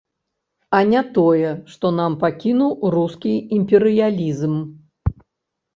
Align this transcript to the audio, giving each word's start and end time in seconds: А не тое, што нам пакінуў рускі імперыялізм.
А 0.77 0.77
не 0.93 1.01
тое, 1.17 1.51
што 1.73 1.91
нам 1.99 2.15
пакінуў 2.23 2.73
рускі 2.97 3.33
імперыялізм. 3.61 4.53